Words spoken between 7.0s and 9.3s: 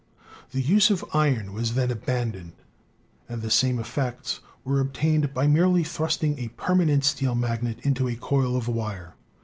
steel magnet into a coil of wire.